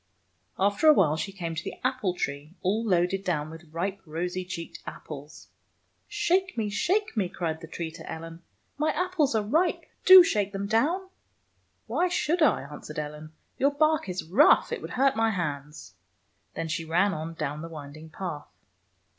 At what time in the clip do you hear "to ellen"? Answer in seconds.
7.91-8.41